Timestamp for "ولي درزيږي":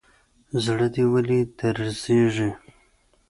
1.11-2.49